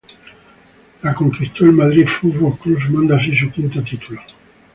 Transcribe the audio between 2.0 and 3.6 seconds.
F. C. sumando así su